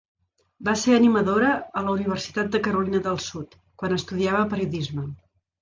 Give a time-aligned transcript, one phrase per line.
[0.69, 1.51] Va ser animadora
[1.81, 5.07] a la Universitat de Carolina de Sud quan estudiava periodisme.